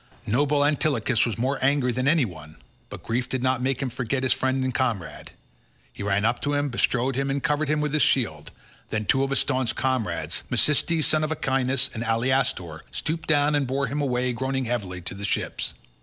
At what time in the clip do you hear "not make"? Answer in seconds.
3.43-3.83